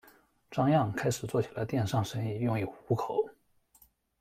[0.49, 3.23] 张漾开始做起了电商生意用以糊口。